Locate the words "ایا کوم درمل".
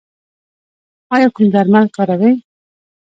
1.13-1.85